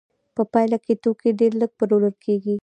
[0.35, 2.55] په پایله کې توکي ډېر لږ پلورل کېږي